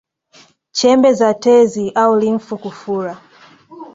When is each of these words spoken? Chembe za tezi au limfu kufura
Chembe 0.71 1.13
za 1.13 1.33
tezi 1.33 1.91
au 1.95 2.19
limfu 2.19 2.57
kufura 2.57 3.21